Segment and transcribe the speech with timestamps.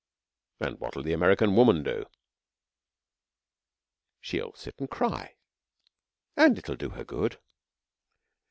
[0.59, 2.07] 'And what'll the American Woman do?'
[4.19, 5.35] 'She'll sit and cry
[6.35, 7.39] and it'll do her good.'